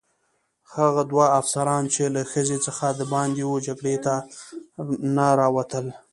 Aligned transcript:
هغه 0.75 1.01
دوه 1.11 1.25
افسران 1.39 1.83
چې 1.93 2.03
له 2.15 2.21
خزې 2.31 2.57
څخه 2.65 2.85
دباندې 2.99 3.43
وه 3.47 3.57
جګړې 3.67 3.95
ته 4.05 4.15
نه 5.15 5.25
راوتل. 5.39 5.85